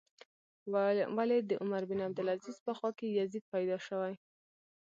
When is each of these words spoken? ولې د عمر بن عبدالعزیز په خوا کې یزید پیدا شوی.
ولې 1.17 1.37
د 1.49 1.51
عمر 1.61 1.81
بن 1.89 1.99
عبدالعزیز 2.07 2.57
په 2.65 2.71
خوا 2.77 2.89
کې 2.97 3.15
یزید 3.19 3.43
پیدا 3.53 3.77
شوی. 3.87 4.13